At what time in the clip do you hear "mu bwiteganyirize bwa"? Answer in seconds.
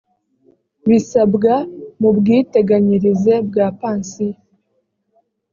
2.01-3.67